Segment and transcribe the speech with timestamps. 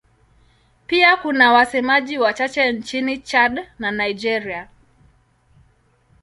[0.87, 4.67] Pia kuna wasemaji wachache nchini Chad na Nigeria.